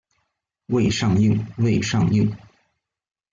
[0.65, 2.35] 未上映未上映